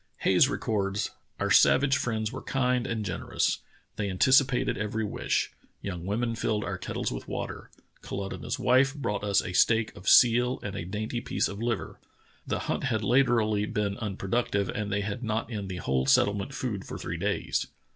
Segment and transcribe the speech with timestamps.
[0.21, 3.59] Hayes records: *'Our savage friends were kind and generous.
[3.97, 5.51] They anticipated every wish.
[5.83, 7.69] Young women filled our kettles with water.
[8.01, 11.99] Kalutunah's wife brought us a steak of seal and a dainty piece of liver.
[12.47, 16.83] The hunt had latterl}^ been unproductive, and they had not in the whole settlement food
[16.83, 17.67] for three days.